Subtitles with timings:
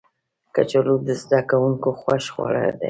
[0.55, 2.79] کچالو د زده کوونکو خوښ خواړه دي